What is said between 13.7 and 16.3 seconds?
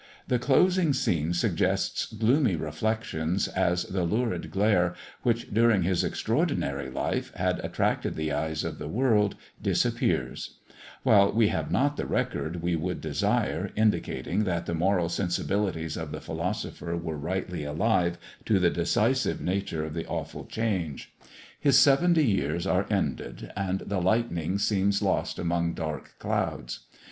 indicating that the moral sensibilities of the